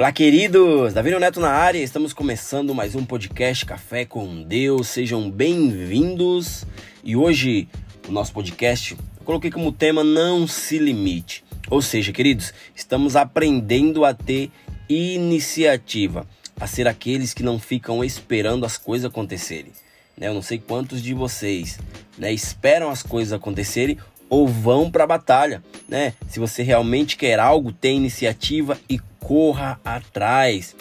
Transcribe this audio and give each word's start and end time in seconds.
Olá, 0.00 0.10
queridos! 0.12 0.94
Davi 0.94 1.10
Neto 1.10 1.40
na 1.40 1.50
área, 1.50 1.78
estamos 1.78 2.14
começando 2.14 2.74
mais 2.74 2.94
um 2.94 3.04
podcast 3.04 3.66
Café 3.66 4.06
com 4.06 4.42
Deus. 4.42 4.88
Sejam 4.88 5.30
bem-vindos. 5.30 6.64
E 7.04 7.14
hoje, 7.14 7.68
o 8.08 8.10
nosso 8.10 8.32
podcast, 8.32 8.92
eu 8.92 9.24
coloquei 9.26 9.50
como 9.50 9.70
tema 9.70 10.02
Não 10.02 10.48
se 10.48 10.78
limite. 10.78 11.44
Ou 11.68 11.82
seja, 11.82 12.12
queridos, 12.12 12.54
estamos 12.74 13.14
aprendendo 13.14 14.02
a 14.02 14.14
ter 14.14 14.50
iniciativa, 14.88 16.26
a 16.58 16.66
ser 16.66 16.88
aqueles 16.88 17.34
que 17.34 17.42
não 17.42 17.58
ficam 17.58 18.02
esperando 18.02 18.64
as 18.64 18.78
coisas 18.78 19.04
acontecerem. 19.04 19.72
Né? 20.16 20.28
Eu 20.28 20.34
não 20.34 20.42
sei 20.42 20.56
quantos 20.56 21.02
de 21.02 21.12
vocês 21.12 21.78
né, 22.16 22.32
esperam 22.32 22.88
as 22.88 23.02
coisas 23.02 23.34
acontecerem 23.34 23.98
ou 24.30 24.46
vão 24.46 24.88
para 24.88 25.04
a 25.04 25.08
batalha, 25.08 25.62
né? 25.88 26.14
Se 26.28 26.38
você 26.38 26.62
realmente 26.62 27.16
quer 27.16 27.40
algo, 27.40 27.72
tenha 27.72 27.96
iniciativa 27.96 28.78
e 28.88 29.00
corra 29.18 29.80
atrás. 29.84 30.76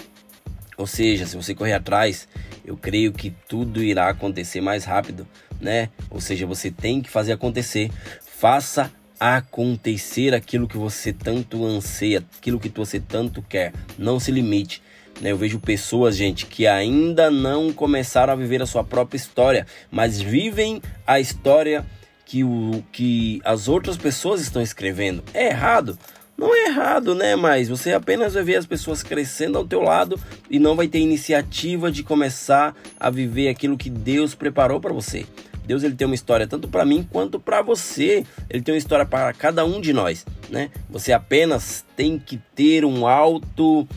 Ou 0.77 0.87
seja, 0.87 1.25
se 1.25 1.35
você 1.35 1.55
correr 1.55 1.73
atrás, 1.73 2.27
eu 2.63 2.77
creio 2.77 3.11
que 3.11 3.33
tudo 3.47 3.83
irá 3.83 4.07
acontecer 4.07 4.61
mais 4.61 4.85
rápido, 4.85 5.27
né? 5.59 5.89
Ou 6.11 6.21
seja, 6.21 6.45
você 6.45 6.69
tem 6.69 7.01
que 7.01 7.09
fazer 7.09 7.33
acontecer. 7.33 7.89
Faça 8.21 8.91
acontecer 9.19 10.33
aquilo 10.33 10.67
que 10.67 10.77
você 10.77 11.11
tanto 11.11 11.65
anseia, 11.65 12.23
aquilo 12.37 12.59
que 12.59 12.69
você 12.69 12.99
tanto 12.99 13.41
quer. 13.41 13.73
Não 13.97 14.19
se 14.19 14.31
limite. 14.31 14.81
Né? 15.19 15.31
Eu 15.31 15.37
vejo 15.37 15.59
pessoas, 15.59 16.15
gente, 16.15 16.45
que 16.45 16.65
ainda 16.65 17.29
não 17.29 17.73
começaram 17.73 18.31
a 18.31 18.35
viver 18.35 18.61
a 18.61 18.65
sua 18.65 18.83
própria 18.83 19.17
história, 19.17 19.67
mas 19.91 20.21
vivem 20.21 20.81
a 21.05 21.19
história 21.19 21.85
que, 22.29 22.43
o, 22.43 22.83
que 22.91 23.41
as 23.43 23.67
outras 23.67 23.97
pessoas 23.97 24.39
estão 24.39 24.61
escrevendo. 24.61 25.23
É 25.33 25.47
errado? 25.47 25.97
Não 26.37 26.53
é 26.53 26.67
errado, 26.67 27.15
né? 27.15 27.35
Mas 27.35 27.69
você 27.69 27.91
apenas 27.91 28.35
vai 28.35 28.43
ver 28.43 28.57
as 28.57 28.67
pessoas 28.67 29.01
crescendo 29.01 29.57
ao 29.57 29.65
teu 29.65 29.81
lado 29.81 30.17
e 30.47 30.59
não 30.59 30.75
vai 30.75 30.87
ter 30.87 30.99
iniciativa 30.99 31.91
de 31.91 32.03
começar 32.03 32.75
a 32.99 33.09
viver 33.09 33.49
aquilo 33.49 33.75
que 33.75 33.89
Deus 33.89 34.35
preparou 34.35 34.79
para 34.79 34.93
você. 34.93 35.25
Deus 35.65 35.81
ele 35.81 35.95
tem 35.95 36.05
uma 36.05 36.13
história 36.13 36.45
tanto 36.45 36.67
para 36.67 36.85
mim 36.85 37.01
quanto 37.11 37.39
para 37.39 37.63
você. 37.63 38.23
Ele 38.47 38.61
tem 38.61 38.75
uma 38.75 38.79
história 38.79 39.07
para 39.07 39.33
cada 39.33 39.65
um 39.65 39.81
de 39.81 39.91
nós, 39.91 40.23
né? 40.51 40.69
Você 40.87 41.11
apenas 41.11 41.83
tem 41.95 42.19
que 42.19 42.37
ter 42.53 42.85
um 42.85 43.07
alto 43.07 43.87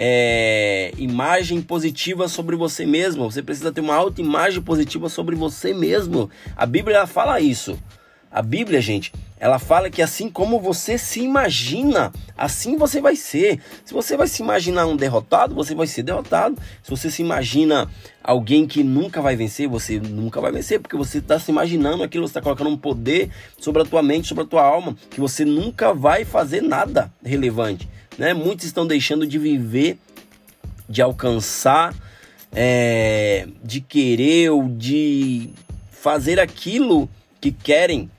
é, 0.00 0.92
imagem 0.96 1.60
positiva 1.60 2.28
sobre 2.28 2.54
você 2.54 2.86
mesmo. 2.86 3.28
Você 3.28 3.42
precisa 3.42 3.72
ter 3.72 3.80
uma 3.80 3.96
autoimagem 3.96 4.62
positiva 4.62 5.08
sobre 5.08 5.34
você 5.34 5.74
mesmo. 5.74 6.30
A 6.56 6.64
Bíblia 6.64 7.04
fala 7.04 7.40
isso. 7.40 7.76
A 8.30 8.42
Bíblia, 8.42 8.80
gente, 8.80 9.10
ela 9.40 9.58
fala 9.58 9.88
que 9.88 10.02
assim 10.02 10.28
como 10.28 10.60
você 10.60 10.98
se 10.98 11.20
imagina, 11.20 12.12
assim 12.36 12.76
você 12.76 13.00
vai 13.00 13.16
ser. 13.16 13.58
Se 13.84 13.92
você 13.92 14.16
vai 14.16 14.28
se 14.28 14.42
imaginar 14.42 14.86
um 14.86 14.94
derrotado, 14.94 15.54
você 15.54 15.74
vai 15.74 15.86
ser 15.86 16.02
derrotado. 16.04 16.56
Se 16.82 16.90
você 16.90 17.10
se 17.10 17.22
imagina 17.22 17.90
alguém 18.22 18.66
que 18.66 18.84
nunca 18.84 19.22
vai 19.22 19.34
vencer, 19.34 19.66
você 19.66 19.98
nunca 19.98 20.40
vai 20.40 20.52
vencer, 20.52 20.78
porque 20.78 20.96
você 20.96 21.18
está 21.18 21.40
se 21.40 21.50
imaginando 21.50 22.04
aquilo, 22.04 22.28
você 22.28 22.32
está 22.32 22.42
colocando 22.42 22.70
um 22.70 22.76
poder 22.76 23.30
sobre 23.58 23.82
a 23.82 23.84
tua 23.84 24.02
mente, 24.02 24.28
sobre 24.28 24.44
a 24.44 24.46
tua 24.46 24.62
alma, 24.62 24.94
que 25.10 25.20
você 25.20 25.44
nunca 25.44 25.94
vai 25.94 26.24
fazer 26.24 26.60
nada 26.60 27.10
relevante. 27.24 27.88
Né? 28.18 28.34
Muitos 28.34 28.66
estão 28.66 28.86
deixando 28.86 29.26
de 29.26 29.38
viver, 29.38 29.96
de 30.88 31.00
alcançar, 31.00 31.94
é, 32.52 33.46
de 33.62 33.80
querer 33.80 34.50
ou 34.50 34.68
de 34.68 35.50
fazer 35.90 36.40
aquilo 36.40 37.08
que 37.40 37.52
querem 37.52 38.10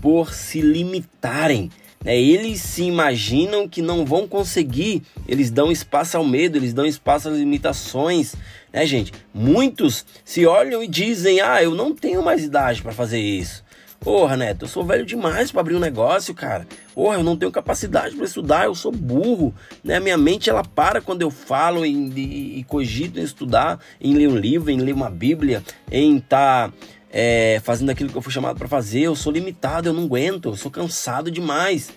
por 0.00 0.32
se 0.32 0.60
limitarem. 0.60 1.70
Né? 2.02 2.18
Eles 2.20 2.60
se 2.60 2.84
imaginam 2.84 3.68
que 3.68 3.82
não 3.82 4.04
vão 4.04 4.28
conseguir, 4.28 5.02
eles 5.26 5.50
dão 5.50 5.72
espaço 5.72 6.16
ao 6.16 6.24
medo, 6.24 6.56
eles 6.56 6.72
dão 6.72 6.86
espaço 6.86 7.28
às 7.28 7.36
limitações, 7.36 8.34
né, 8.72 8.84
gente? 8.86 9.12
Muitos 9.32 10.04
se 10.24 10.44
olham 10.46 10.82
e 10.82 10.88
dizem: 10.88 11.40
Ah, 11.40 11.62
eu 11.62 11.74
não 11.74 11.94
tenho 11.94 12.22
mais 12.22 12.42
idade 12.42 12.82
para 12.82 12.92
fazer 12.92 13.20
isso. 13.20 13.63
Porra, 14.04 14.36
Neto, 14.36 14.66
eu 14.66 14.68
sou 14.68 14.84
velho 14.84 15.06
demais 15.06 15.50
para 15.50 15.62
abrir 15.62 15.74
um 15.74 15.80
negócio, 15.80 16.34
cara. 16.34 16.66
Porra, 16.94 17.16
eu 17.16 17.22
não 17.22 17.38
tenho 17.38 17.50
capacidade 17.50 18.14
para 18.14 18.26
estudar, 18.26 18.66
eu 18.66 18.74
sou 18.74 18.92
burro. 18.92 19.54
Né? 19.82 19.98
Minha 19.98 20.18
mente 20.18 20.50
ela 20.50 20.62
para 20.62 21.00
quando 21.00 21.22
eu 21.22 21.30
falo 21.30 21.86
em, 21.86 22.12
e, 22.14 22.58
e 22.58 22.64
cogito 22.64 23.18
em 23.18 23.22
estudar, 23.22 23.80
em 23.98 24.12
ler 24.12 24.28
um 24.28 24.36
livro, 24.36 24.70
em 24.70 24.76
ler 24.76 24.92
uma 24.92 25.08
Bíblia, 25.08 25.62
em 25.90 26.18
estar 26.18 26.68
tá, 26.68 26.74
é, 27.10 27.62
fazendo 27.64 27.88
aquilo 27.88 28.10
que 28.10 28.16
eu 28.16 28.20
fui 28.20 28.30
chamado 28.30 28.58
para 28.58 28.68
fazer. 28.68 29.00
Eu 29.00 29.16
sou 29.16 29.32
limitado, 29.32 29.88
eu 29.88 29.94
não 29.94 30.04
aguento, 30.04 30.50
eu 30.50 30.56
sou 30.56 30.70
cansado 30.70 31.30
demais. 31.30 31.90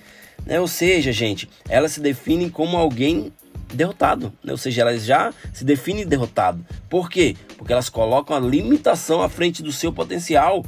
Né? 0.46 0.62
Ou 0.62 0.68
seja, 0.68 1.12
gente, 1.12 1.50
elas 1.68 1.92
se 1.92 2.00
definem 2.00 2.50
como 2.50 2.78
alguém 2.78 3.34
derrotado, 3.74 4.32
né? 4.42 4.54
ou 4.54 4.58
seja, 4.58 4.80
elas 4.80 5.04
já 5.04 5.34
se 5.52 5.66
definem 5.66 6.08
derrotado. 6.08 6.66
Por 6.90 7.10
quê? 7.10 7.36
Porque 7.58 7.74
elas 7.74 7.90
colocam 7.90 8.34
a 8.34 8.40
limitação 8.40 9.22
à 9.22 9.28
frente 9.28 9.62
do 9.62 9.74
seu 9.74 9.92
potencial. 9.92 10.64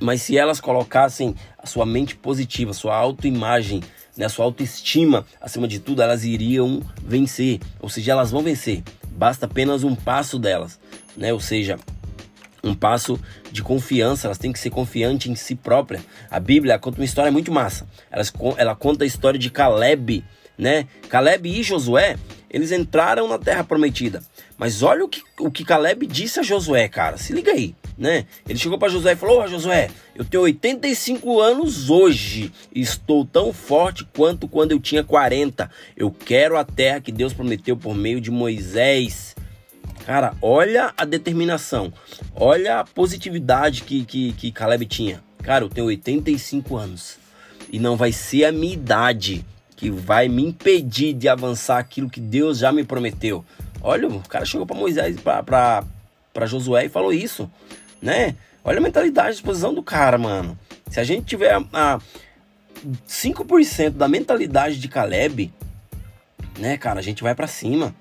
Mas 0.00 0.22
se 0.22 0.36
elas 0.36 0.60
colocassem 0.60 1.34
a 1.58 1.66
sua 1.66 1.86
mente 1.86 2.16
positiva, 2.16 2.72
sua 2.72 2.96
autoimagem, 2.96 3.82
né, 4.16 4.28
sua 4.28 4.44
autoestima, 4.44 5.24
acima 5.40 5.66
de 5.66 5.78
tudo, 5.78 6.02
elas 6.02 6.24
iriam 6.24 6.80
vencer. 7.02 7.60
Ou 7.80 7.88
seja, 7.88 8.12
elas 8.12 8.30
vão 8.30 8.42
vencer. 8.42 8.82
Basta 9.08 9.46
apenas 9.46 9.84
um 9.84 9.94
passo 9.94 10.38
delas, 10.38 10.78
né? 11.16 11.32
Ou 11.32 11.40
seja, 11.40 11.78
um 12.62 12.74
passo 12.74 13.20
de 13.52 13.62
confiança, 13.62 14.26
elas 14.26 14.38
têm 14.38 14.52
que 14.52 14.58
ser 14.58 14.70
confiantes 14.70 15.30
em 15.30 15.34
si 15.34 15.54
própria. 15.54 16.00
A 16.30 16.40
Bíblia 16.40 16.78
conta 16.78 16.98
uma 16.98 17.04
história 17.04 17.30
muito 17.30 17.52
massa. 17.52 17.86
Ela, 18.10 18.24
ela 18.56 18.74
conta 18.74 19.04
a 19.04 19.06
história 19.06 19.38
de 19.38 19.50
Caleb, 19.50 20.24
né? 20.56 20.88
Caleb 21.08 21.48
e 21.48 21.62
Josué, 21.62 22.16
eles 22.54 22.70
entraram 22.70 23.26
na 23.26 23.38
terra 23.38 23.64
prometida. 23.64 24.22
Mas 24.56 24.82
olha 24.82 25.04
o 25.04 25.08
que, 25.08 25.22
o 25.38 25.50
que 25.50 25.64
Caleb 25.64 26.06
disse 26.06 26.38
a 26.38 26.42
Josué, 26.42 26.88
cara. 26.88 27.16
Se 27.16 27.32
liga 27.32 27.50
aí 27.50 27.74
né? 27.96 28.26
Ele 28.48 28.58
chegou 28.58 28.78
para 28.78 28.88
Josué 28.88 29.12
e 29.12 29.16
falou: 29.16 29.42
oh, 29.42 29.46
Josué, 29.46 29.90
eu 30.14 30.24
tenho 30.24 30.42
85 30.42 31.40
anos 31.40 31.90
hoje 31.90 32.52
estou 32.74 33.24
tão 33.24 33.52
forte 33.52 34.04
quanto 34.04 34.48
quando 34.48 34.72
eu 34.72 34.80
tinha 34.80 35.04
40. 35.04 35.70
Eu 35.96 36.10
quero 36.10 36.56
a 36.56 36.64
terra 36.64 37.00
que 37.00 37.12
Deus 37.12 37.32
prometeu 37.32 37.76
por 37.76 37.94
meio 37.94 38.20
de 38.20 38.30
Moisés. 38.30 39.34
Cara, 40.04 40.34
olha 40.42 40.92
a 40.96 41.04
determinação, 41.04 41.92
olha 42.34 42.80
a 42.80 42.84
positividade 42.84 43.82
que, 43.84 44.04
que, 44.04 44.32
que 44.32 44.52
Caleb 44.52 44.84
tinha. 44.86 45.22
Cara, 45.42 45.64
eu 45.64 45.68
tenho 45.70 45.86
85 45.86 46.76
anos 46.76 47.16
e 47.70 47.78
não 47.78 47.96
vai 47.96 48.12
ser 48.12 48.44
a 48.44 48.52
minha 48.52 48.74
idade 48.74 49.44
que 49.76 49.90
vai 49.90 50.28
me 50.28 50.44
impedir 50.44 51.12
de 51.12 51.28
avançar 51.28 51.78
aquilo 51.78 52.10
que 52.10 52.20
Deus 52.20 52.58
já 52.58 52.72
me 52.72 52.84
prometeu. 52.84 53.44
Olha, 53.82 54.08
o 54.08 54.20
cara 54.28 54.44
chegou 54.44 54.66
para 54.66 54.76
Moisés, 54.76 55.16
para 55.20 56.46
Josué 56.46 56.86
e 56.86 56.88
falou 56.88 57.12
isso 57.12 57.50
né? 58.04 58.36
Olha 58.62 58.78
a 58.78 58.82
mentalidade, 58.82 59.28
a 59.28 59.32
disposição 59.32 59.74
do 59.74 59.82
cara, 59.82 60.18
mano. 60.18 60.56
Se 60.90 61.00
a 61.00 61.04
gente 61.04 61.24
tiver 61.24 61.54
a, 61.54 61.64
a 61.72 62.00
5% 63.08 63.90
da 63.90 64.06
mentalidade 64.06 64.78
de 64.78 64.88
Caleb, 64.88 65.52
né, 66.58 66.76
cara, 66.76 67.00
a 67.00 67.02
gente 67.02 67.22
vai 67.22 67.34
para 67.34 67.46
cima. 67.46 67.94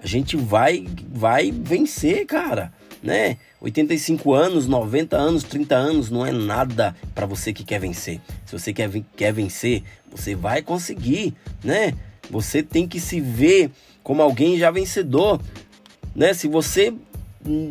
A 0.00 0.06
gente 0.06 0.36
vai 0.36 0.86
vai 1.08 1.50
vencer, 1.50 2.26
cara, 2.26 2.72
né? 3.02 3.38
85 3.60 4.32
anos, 4.34 4.66
90 4.66 5.16
anos, 5.16 5.42
30 5.42 5.74
anos 5.74 6.10
não 6.10 6.24
é 6.24 6.30
nada 6.30 6.94
para 7.14 7.26
você 7.26 7.52
que 7.52 7.64
quer 7.64 7.80
vencer. 7.80 8.20
Se 8.54 8.58
você 8.58 8.72
quer, 8.72 8.90
quer 9.16 9.32
vencer, 9.32 9.82
você 10.10 10.34
vai 10.34 10.62
conseguir, 10.62 11.34
né? 11.62 11.94
Você 12.30 12.62
tem 12.62 12.86
que 12.86 13.00
se 13.00 13.20
ver 13.20 13.70
como 14.02 14.22
alguém 14.22 14.56
já 14.56 14.70
vencedor, 14.70 15.40
né? 16.14 16.32
Se 16.34 16.46
você 16.46 16.94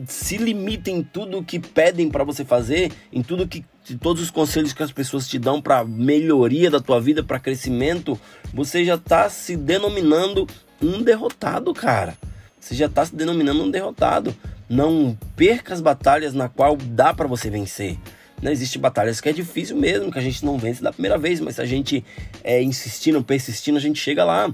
se 0.07 0.37
limita 0.37 0.91
em 0.91 1.01
tudo 1.01 1.43
que 1.43 1.59
pedem 1.59 2.09
para 2.09 2.23
você 2.23 2.45
fazer, 2.45 2.91
em 3.11 3.23
tudo 3.23 3.47
que 3.47 3.65
todos 3.99 4.21
os 4.21 4.29
conselhos 4.29 4.73
que 4.73 4.83
as 4.83 4.91
pessoas 4.91 5.27
te 5.27 5.39
dão 5.39 5.61
para 5.61 5.83
melhoria 5.83 6.69
da 6.69 6.79
tua 6.79 7.01
vida, 7.01 7.23
para 7.23 7.39
crescimento, 7.39 8.19
você 8.53 8.85
já 8.85 8.95
está 8.95 9.29
se 9.29 9.55
denominando 9.55 10.47
um 10.81 11.01
derrotado, 11.01 11.73
cara. 11.73 12.17
Você 12.59 12.75
já 12.75 12.85
está 12.85 13.05
se 13.05 13.15
denominando 13.15 13.63
um 13.63 13.71
derrotado. 13.71 14.35
Não 14.69 15.17
perca 15.35 15.73
as 15.73 15.81
batalhas 15.81 16.33
na 16.33 16.47
qual 16.47 16.77
dá 16.77 17.13
para 17.13 17.27
você 17.27 17.49
vencer. 17.49 17.97
Não 18.41 18.51
existe 18.51 18.77
batalhas 18.77 19.21
que 19.21 19.29
é 19.29 19.33
difícil 19.33 19.77
mesmo, 19.77 20.11
que 20.11 20.19
a 20.19 20.21
gente 20.21 20.43
não 20.43 20.57
vence 20.57 20.83
da 20.83 20.91
primeira 20.91 21.17
vez, 21.17 21.39
mas 21.39 21.55
se 21.55 21.61
a 21.61 21.65
gente 21.65 22.03
é, 22.43 22.61
insistindo, 22.61 23.23
persistindo, 23.23 23.77
a 23.77 23.81
gente 23.81 23.99
chega 23.99 24.25
lá. 24.25 24.51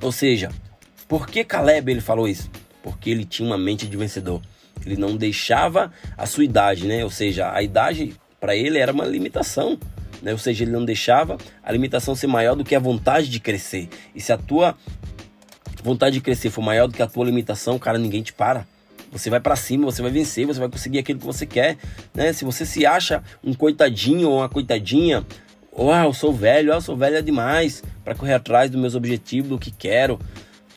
Ou 0.00 0.10
seja, 0.10 0.50
por 1.06 1.26
que 1.26 1.44
Caleb 1.44 1.90
ele 1.90 2.00
falou 2.00 2.26
isso? 2.26 2.48
porque 2.82 3.10
ele 3.10 3.24
tinha 3.24 3.46
uma 3.46 3.58
mente 3.58 3.86
de 3.86 3.96
vencedor. 3.96 4.40
Ele 4.84 4.96
não 4.96 5.16
deixava 5.16 5.92
a 6.16 6.26
sua 6.26 6.44
idade, 6.44 6.86
né? 6.86 7.04
Ou 7.04 7.10
seja, 7.10 7.52
a 7.52 7.62
idade 7.62 8.14
para 8.40 8.56
ele 8.56 8.78
era 8.78 8.92
uma 8.92 9.04
limitação, 9.04 9.78
né? 10.22 10.32
Ou 10.32 10.38
seja, 10.38 10.64
ele 10.64 10.70
não 10.70 10.84
deixava 10.84 11.36
a 11.62 11.72
limitação 11.72 12.14
ser 12.14 12.26
maior 12.26 12.54
do 12.54 12.64
que 12.64 12.74
a 12.74 12.78
vontade 12.78 13.28
de 13.28 13.40
crescer. 13.40 13.88
E 14.14 14.20
se 14.20 14.32
a 14.32 14.38
tua 14.38 14.76
vontade 15.82 16.14
de 16.14 16.20
crescer 16.20 16.50
for 16.50 16.62
maior 16.62 16.86
do 16.86 16.94
que 16.94 17.02
a 17.02 17.06
tua 17.06 17.24
limitação, 17.24 17.78
cara, 17.78 17.98
ninguém 17.98 18.22
te 18.22 18.32
para. 18.32 18.66
Você 19.10 19.28
vai 19.28 19.40
para 19.40 19.56
cima, 19.56 19.84
você 19.84 20.00
vai 20.02 20.10
vencer, 20.10 20.46
você 20.46 20.60
vai 20.60 20.68
conseguir 20.68 20.98
aquilo 20.98 21.18
que 21.18 21.26
você 21.26 21.44
quer, 21.44 21.76
né? 22.14 22.32
Se 22.32 22.44
você 22.44 22.64
se 22.64 22.86
acha 22.86 23.22
um 23.42 23.52
coitadinho 23.52 24.28
ou 24.28 24.38
uma 24.38 24.48
coitadinha, 24.48 25.24
Ou 25.72 25.92
ah, 25.92 26.04
eu 26.04 26.12
sou 26.12 26.32
velho, 26.32 26.72
eu 26.72 26.80
sou 26.80 26.96
velho 26.96 27.16
é 27.16 27.22
demais 27.22 27.82
para 28.04 28.14
correr 28.14 28.34
atrás 28.34 28.70
dos 28.70 28.80
meus 28.80 28.94
objetivos, 28.94 29.50
do 29.50 29.58
que 29.58 29.70
quero. 29.70 30.18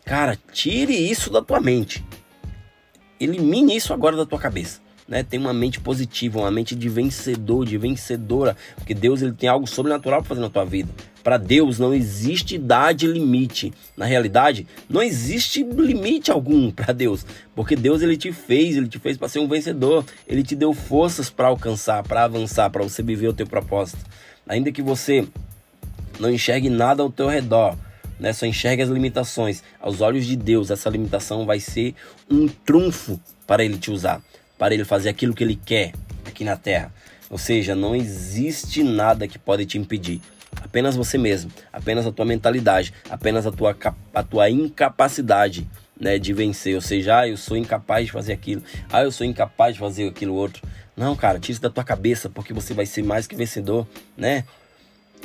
Cara, 0.06 0.38
tire 0.51 0.94
isso 0.94 1.30
da 1.30 1.41
tua 1.41 1.59
mente. 1.59 2.06
Elimine 3.19 3.75
isso 3.75 3.94
agora 3.94 4.15
da 4.15 4.25
tua 4.25 4.39
cabeça. 4.39 4.81
Né? 5.13 5.21
Tem 5.21 5.39
uma 5.39 5.54
mente 5.54 5.80
positiva, 5.80 6.39
uma 6.39 6.50
mente 6.50 6.75
de 6.75 6.89
vencedor, 6.89 7.68
de 7.68 7.77
vencedora, 7.77 8.57
porque 8.75 8.95
Deus 8.95 9.21
ele 9.21 9.33
tem 9.33 9.48
algo 9.48 9.68
sobrenatural 9.68 10.21
para 10.21 10.30
fazer 10.30 10.42
na 10.42 10.50
tua 10.50 10.65
vida. 10.65 10.89
Para 11.24 11.38
Deus 11.38 11.77
não 11.77 11.94
existe 11.94 12.56
idade 12.56 13.06
limite. 13.06 13.71
Na 13.95 14.06
realidade, 14.06 14.65
não 14.89 15.04
existe 15.04 15.63
limite 15.63 16.31
algum 16.31 16.71
para 16.71 16.92
Deus, 16.92 17.27
porque 17.56 17.75
Deus 17.75 18.01
ele 18.01 18.18
te 18.18 18.31
fez, 18.31 18.75
ele 18.75 18.88
te 18.88 18.98
fez 18.98 19.15
para 19.15 19.30
ser 19.30 19.38
um 19.38 19.48
vencedor. 19.48 20.04
Ele 20.27 20.42
te 20.42 20.56
deu 20.56 20.74
forças 20.74 21.30
para 21.30 21.48
alcançar, 21.48 22.01
para 22.01 22.24
avançar, 22.24 22.71
para 22.71 22.81
você 22.81 23.04
viver 23.04 23.27
o 23.27 23.33
teu 23.33 23.45
propósito. 23.45 24.04
Ainda 24.48 24.71
que 24.71 24.81
você 24.81 25.27
não 26.19 26.31
enxergue 26.31 26.71
nada 26.71 27.04
ao 27.04 27.12
teu 27.12 27.27
redor, 27.27 27.77
né? 28.19 28.33
Só 28.33 28.48
enxergue 28.48 28.81
as 28.81 28.89
limitações. 28.89 29.62
Aos 29.80 30.01
olhos 30.01 30.25
de 30.25 30.36
Deus, 30.36 30.71
essa 30.71 30.89
limitação 30.89 31.45
vai 31.45 31.59
ser 31.59 31.94
um 32.27 32.48
trunfo 32.48 33.19
para 33.45 33.63
ele 33.63 33.77
te 33.77 33.92
usar, 33.92 34.21
para 34.63 34.74
ele 34.74 34.86
fazer 34.86 35.10
aquilo 35.10 35.33
que 35.33 35.44
ele 35.44 35.57
quer 35.57 35.92
aqui 36.25 36.45
na 36.45 36.56
terra. 36.56 36.89
Ou 37.30 37.38
seja, 37.38 37.75
não 37.75 37.94
existe 37.94 38.81
nada 38.81 39.27
que 39.27 39.38
pode 39.38 39.65
te 39.65 39.77
impedir. 39.77 40.21
Apenas 40.56 40.95
você 40.95 41.18
mesmo, 41.18 41.51
apenas 41.74 42.07
a 42.07 42.13
tua 42.13 42.24
mentalidade, 42.24 42.94
apenas 43.10 43.45
a 43.45 43.51
tua, 43.51 43.75
a 44.13 44.24
tua 44.24 44.50
incapacidade 44.50 45.68
né, 46.00 46.18
de 46.18 46.31
vencer. 46.31 46.75
Ou 46.75 46.81
seja, 46.81 47.19
ah, 47.19 47.27
eu 47.27 47.36
sou 47.36 47.57
incapaz 47.57 48.06
de 48.06 48.13
fazer 48.13 48.31
aquilo, 48.31 48.63
ah, 48.89 49.04
eu 49.04 49.12
sou 49.12 49.27
incapaz 49.27 49.74
de 49.74 49.81
fazer 49.81 50.07
aquilo 50.07 50.33
outro. 50.33 50.63
Não, 50.95 51.13
cara, 51.13 51.42
tira 51.42 51.51
isso 51.51 51.62
da 51.62 51.69
tua 51.69 51.83
cabeça, 51.83 52.30
porque 52.30 52.54
você 52.54 52.74
vai 52.74 52.86
ser 52.86 53.04
mais 53.04 53.27
que 53.27 53.36
vencedor, 53.36 53.86
né? 54.16 54.45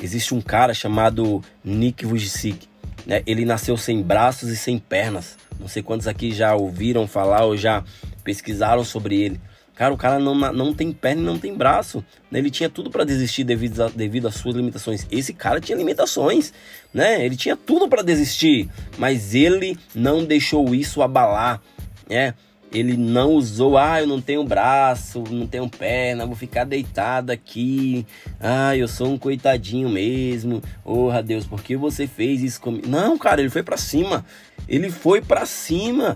Existe 0.03 0.35
um 0.35 0.41
cara 0.41 0.73
chamado 0.73 1.41
Nick 1.63 2.05
Vujicic, 2.05 2.67
né? 3.05 3.23
Ele 3.25 3.45
nasceu 3.45 3.77
sem 3.77 4.01
braços 4.01 4.49
e 4.49 4.57
sem 4.57 4.77
pernas. 4.77 5.37
Não 5.57 5.69
sei 5.69 5.81
quantos 5.81 6.07
aqui 6.07 6.31
já 6.31 6.55
ouviram 6.55 7.07
falar 7.07 7.45
ou 7.45 7.55
já 7.55 7.83
pesquisaram 8.29 8.83
sobre 8.83 9.19
ele. 9.19 9.41
Cara, 9.73 9.91
o 9.91 9.97
cara 9.97 10.19
não, 10.19 10.35
não 10.35 10.71
tem 10.71 10.91
perna 10.91 11.21
e 11.23 11.25
não 11.25 11.39
tem 11.39 11.55
braço. 11.55 12.05
Né? 12.29 12.37
Ele 12.37 12.51
tinha 12.51 12.69
tudo 12.69 12.91
para 12.91 13.03
desistir 13.03 13.43
devido, 13.43 13.81
a, 13.81 13.89
devido 13.89 14.27
às 14.27 14.35
suas 14.35 14.55
limitações. 14.55 15.07
Esse 15.09 15.33
cara 15.33 15.59
tinha 15.59 15.75
limitações, 15.75 16.53
né? 16.93 17.25
Ele 17.25 17.35
tinha 17.35 17.55
tudo 17.55 17.87
para 17.87 18.03
desistir, 18.03 18.69
mas 18.99 19.33
ele 19.33 19.79
não 19.95 20.23
deixou 20.23 20.75
isso 20.75 21.01
abalar, 21.01 21.59
né? 22.07 22.35
Ele 22.71 22.95
não 22.95 23.31
usou, 23.31 23.77
ah, 23.79 23.99
eu 23.99 24.05
não 24.05 24.21
tenho 24.21 24.43
braço, 24.43 25.23
não 25.31 25.47
tenho 25.47 25.67
perna, 25.67 26.25
vou 26.25 26.35
ficar 26.35 26.65
deitado 26.65 27.31
aqui. 27.31 28.05
Ah, 28.39 28.77
eu 28.77 28.87
sou 28.87 29.07
um 29.07 29.17
coitadinho 29.17 29.89
mesmo. 29.89 30.61
Porra, 30.83 31.23
Deus, 31.23 31.47
por 31.47 31.63
que 31.63 31.75
você 31.75 32.05
fez 32.05 32.43
isso 32.43 32.61
comigo? 32.61 32.87
Não, 32.87 33.17
cara, 33.17 33.41
ele 33.41 33.49
foi 33.49 33.63
para 33.63 33.77
cima. 33.77 34.23
Ele 34.67 34.91
foi 34.91 35.19
para 35.19 35.47
cima, 35.47 36.15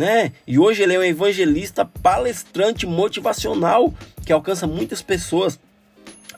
né? 0.00 0.32
E 0.46 0.58
hoje 0.58 0.82
ele 0.82 0.94
é 0.94 0.98
um 0.98 1.04
evangelista 1.04 1.84
palestrante 1.84 2.86
motivacional 2.86 3.92
que 4.24 4.32
alcança 4.32 4.66
muitas 4.66 5.02
pessoas 5.02 5.60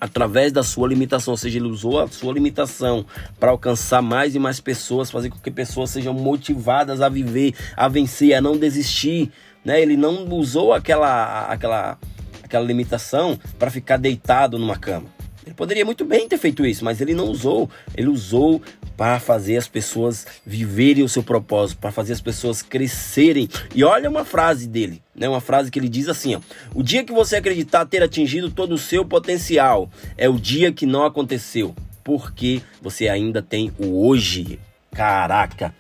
através 0.01 0.51
da 0.51 0.65
sua 0.65 0.89
limitação, 0.89 1.31
ou 1.31 1.39
seja, 1.39 1.61
ele 1.61 1.69
usou 1.69 2.01
a 2.01 2.09
sua 2.09 2.33
limitação 2.33 3.07
para 3.39 3.53
alcançar 3.53 4.03
mais 4.03 4.35
e 4.35 4.39
mais 4.41 4.59
pessoas, 4.59 5.13
fazer 5.13 5.31
com 5.31 5.39
que 5.39 5.49
pessoas 5.49 5.91
sejam 5.91 6.13
motivadas 6.13 7.01
a 7.01 7.09
viver, 7.09 7.55
a 7.77 7.87
vencer, 7.87 8.35
a 8.35 8.41
não 8.41 8.57
desistir, 8.57 9.31
né? 9.65 9.81
Ele 9.81 9.97
não 9.97 10.29
usou 10.31 10.73
aquela 10.73 11.45
aquela 11.45 11.97
aquela 12.43 12.65
limitação 12.65 13.39
para 13.61 13.71
ficar 13.71 13.97
deitado 13.97 14.59
numa 14.59 14.77
cama. 14.77 15.07
Ele 15.47 15.55
poderia 15.55 15.85
muito 15.85 16.05
bem 16.05 16.29
ter 16.29 16.39
feito 16.39 16.67
isso, 16.67 16.85
mas 16.85 17.01
ele 17.01 17.15
não 17.15 17.27
usou. 17.27 17.71
Ele 17.97 18.09
usou 18.09 18.61
para 18.97 19.19
fazer 19.19 19.57
as 19.57 19.69
pessoas 19.69 20.27
viverem 20.45 21.03
o 21.03 21.09
seu 21.09 21.23
propósito, 21.23 21.79
para 21.79 21.93
fazer 21.93 22.13
as 22.13 22.21
pessoas 22.21 22.63
crescerem. 22.63 23.49
E 23.75 23.85
olha 23.85 24.09
uma 24.09 24.25
frase 24.25 24.67
dele, 24.67 25.03
né? 25.15 25.29
Uma 25.29 25.41
frase 25.41 25.71
que 25.71 25.79
ele 25.79 25.89
diz 25.89 26.09
assim, 26.09 26.35
ó: 26.35 26.41
"O 26.75 26.83
dia 26.83 27.05
que 27.05 27.13
você 27.13 27.37
acreditar 27.37 27.87
ter 27.87 28.03
atingido 28.03 28.51
todo 28.51 28.73
o 28.73 28.79
seu 28.79 29.05
potencial 29.05 29.91
é 30.17 30.29
o 30.29 30.39
dia 30.39 30.73
que 30.73 30.87
não 30.87 31.05
aconteceu, 31.05 31.75
porque 32.05 32.63
você 32.81 33.09
ainda 33.09 33.43
tem 33.43 33.73
o 33.79 34.07
hoje." 34.07 34.59
Caraca. 34.93 35.75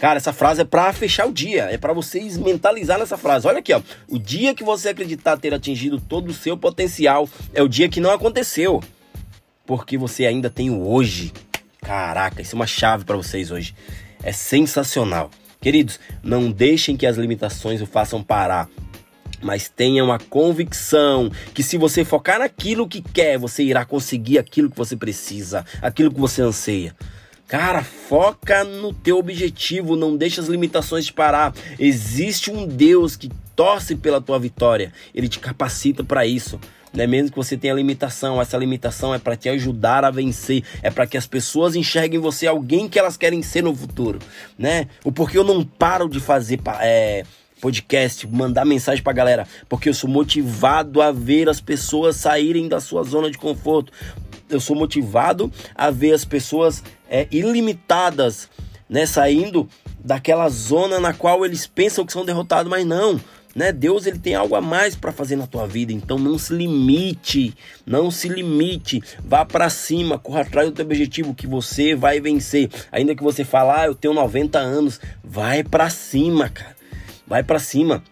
Cara, 0.00 0.18
essa 0.18 0.32
frase 0.32 0.60
é 0.60 0.64
para 0.64 0.92
fechar 0.92 1.26
o 1.26 1.32
dia, 1.32 1.64
é 1.64 1.78
para 1.78 1.92
vocês 1.92 2.36
mentalizar 2.36 2.98
nessa 2.98 3.16
frase. 3.16 3.46
Olha 3.46 3.60
aqui, 3.60 3.72
ó. 3.72 3.80
O 4.08 4.18
dia 4.18 4.54
que 4.54 4.62
você 4.62 4.90
acreditar 4.90 5.38
ter 5.38 5.54
atingido 5.54 6.00
todo 6.00 6.28
o 6.28 6.34
seu 6.34 6.56
potencial 6.56 7.28
é 7.54 7.62
o 7.62 7.68
dia 7.68 7.88
que 7.88 8.00
não 8.00 8.10
aconteceu 8.10 8.82
porque 9.66 9.96
você 9.96 10.26
ainda 10.26 10.50
tem 10.50 10.70
o 10.70 10.86
hoje. 10.86 11.32
Caraca, 11.84 12.40
isso 12.40 12.56
é 12.56 12.58
uma 12.58 12.66
chave 12.66 13.04
para 13.04 13.16
vocês 13.16 13.50
hoje. 13.50 13.74
É 14.22 14.32
sensacional. 14.32 15.30
Queridos, 15.60 16.00
não 16.22 16.50
deixem 16.50 16.96
que 16.96 17.06
as 17.06 17.18
limitações 17.18 17.82
o 17.82 17.86
façam 17.86 18.22
parar. 18.22 18.68
Mas 19.42 19.68
tenham 19.68 20.10
a 20.10 20.18
convicção 20.18 21.30
que 21.52 21.62
se 21.62 21.76
você 21.76 22.02
focar 22.02 22.38
naquilo 22.38 22.88
que 22.88 23.02
quer, 23.02 23.38
você 23.38 23.62
irá 23.62 23.84
conseguir 23.84 24.38
aquilo 24.38 24.70
que 24.70 24.76
você 24.76 24.96
precisa, 24.96 25.66
aquilo 25.82 26.10
que 26.10 26.18
você 26.18 26.40
anseia. 26.40 26.96
Cara, 27.46 27.84
foca 27.84 28.64
no 28.64 28.94
teu 28.94 29.18
objetivo, 29.18 29.94
não 29.94 30.16
deixe 30.16 30.40
as 30.40 30.46
limitações 30.46 31.04
te 31.04 31.12
parar. 31.12 31.52
Existe 31.78 32.50
um 32.50 32.66
Deus 32.66 33.14
que 33.14 33.30
torce 33.54 33.94
pela 33.94 34.22
tua 34.22 34.38
vitória. 34.38 34.90
Ele 35.14 35.28
te 35.28 35.38
capacita 35.38 36.02
para 36.02 36.24
isso 36.24 36.58
né? 36.94 37.06
Mesmo 37.06 37.30
que 37.30 37.36
você 37.36 37.56
tenha 37.56 37.74
limitação, 37.74 38.40
essa 38.40 38.56
limitação 38.56 39.12
é 39.12 39.18
para 39.18 39.36
te 39.36 39.48
ajudar 39.48 40.04
a 40.04 40.10
vencer, 40.10 40.62
é 40.82 40.90
para 40.90 41.06
que 41.06 41.16
as 41.16 41.26
pessoas 41.26 41.74
enxerguem 41.74 42.20
você 42.20 42.46
alguém 42.46 42.88
que 42.88 42.98
elas 42.98 43.16
querem 43.16 43.42
ser 43.42 43.62
no 43.62 43.74
futuro, 43.74 44.20
né? 44.56 44.86
O 45.04 45.10
porquê 45.10 45.36
eu 45.36 45.44
não 45.44 45.64
paro 45.64 46.08
de 46.08 46.20
fazer 46.20 46.60
é, 46.80 47.24
podcast, 47.60 48.26
mandar 48.28 48.64
mensagem 48.64 49.02
pra 49.02 49.12
galera, 49.12 49.46
porque 49.68 49.88
eu 49.88 49.94
sou 49.94 50.08
motivado 50.08 51.02
a 51.02 51.10
ver 51.10 51.48
as 51.48 51.60
pessoas 51.60 52.16
saírem 52.16 52.68
da 52.68 52.80
sua 52.80 53.02
zona 53.02 53.30
de 53.30 53.38
conforto. 53.38 53.92
Eu 54.48 54.60
sou 54.60 54.76
motivado 54.76 55.50
a 55.74 55.90
ver 55.90 56.12
as 56.12 56.24
pessoas 56.24 56.84
é, 57.10 57.26
ilimitadas, 57.30 58.48
né, 58.88 59.06
saindo 59.06 59.68
daquela 59.98 60.48
zona 60.50 61.00
na 61.00 61.14
qual 61.14 61.44
eles 61.44 61.66
pensam 61.66 62.04
que 62.04 62.12
são 62.12 62.24
derrotados, 62.24 62.70
mas 62.70 62.86
não 62.86 63.18
né? 63.54 63.72
Deus 63.72 64.06
ele 64.06 64.18
tem 64.18 64.34
algo 64.34 64.54
a 64.54 64.60
mais 64.60 64.96
para 64.96 65.12
fazer 65.12 65.36
na 65.36 65.46
tua 65.46 65.66
vida, 65.66 65.92
então 65.92 66.18
não 66.18 66.36
se 66.38 66.52
limite, 66.52 67.54
não 67.86 68.10
se 68.10 68.28
limite, 68.28 69.02
vá 69.24 69.44
para 69.44 69.70
cima, 69.70 70.18
corra 70.18 70.40
atrás 70.40 70.68
do 70.68 70.74
teu 70.74 70.84
objetivo 70.84 71.34
que 71.34 71.46
você 71.46 71.94
vai 71.94 72.20
vencer. 72.20 72.68
Ainda 72.90 73.14
que 73.14 73.22
você 73.22 73.44
fale, 73.44 73.70
ah, 73.70 73.86
eu 73.86 73.94
tenho 73.94 74.14
90 74.14 74.58
anos, 74.58 75.00
vai 75.22 75.62
para 75.62 75.88
cima, 75.90 76.48
cara. 76.48 76.74
Vai 77.26 77.42
para 77.42 77.58
cima. 77.58 78.02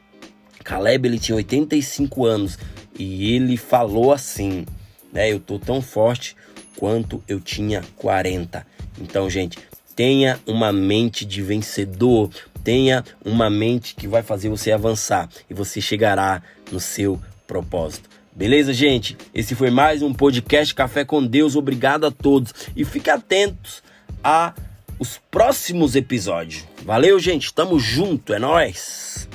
Caleb 0.62 1.06
ele 1.06 1.18
tinha 1.18 1.36
85 1.36 2.24
anos 2.24 2.58
e 2.98 3.34
ele 3.34 3.56
falou 3.56 4.12
assim, 4.12 4.64
né? 5.12 5.30
Eu 5.30 5.40
tô 5.40 5.58
tão 5.58 5.82
forte 5.82 6.36
quanto 6.76 7.22
eu 7.26 7.40
tinha 7.40 7.82
40. 7.96 8.64
Então, 9.00 9.28
gente, 9.28 9.58
tenha 9.94 10.40
uma 10.46 10.72
mente 10.72 11.24
de 11.24 11.42
vencedor, 11.42 12.30
Tenha 12.64 13.04
uma 13.24 13.50
mente 13.50 13.94
que 13.94 14.06
vai 14.06 14.22
fazer 14.22 14.48
você 14.48 14.70
avançar 14.70 15.28
e 15.50 15.54
você 15.54 15.80
chegará 15.80 16.42
no 16.70 16.78
seu 16.78 17.20
propósito. 17.46 18.08
Beleza, 18.34 18.72
gente? 18.72 19.16
Esse 19.34 19.54
foi 19.54 19.70
mais 19.70 20.00
um 20.00 20.14
podcast 20.14 20.74
Café 20.74 21.04
com 21.04 21.24
Deus. 21.24 21.56
Obrigado 21.56 22.06
a 22.06 22.10
todos 22.10 22.54
e 22.76 22.84
fique 22.84 23.10
atentos 23.10 23.82
a 24.22 24.54
os 24.98 25.20
próximos 25.30 25.96
episódios. 25.96 26.64
Valeu, 26.84 27.18
gente. 27.18 27.52
Tamo 27.52 27.78
junto. 27.80 28.32
É 28.32 28.38
nós. 28.38 29.28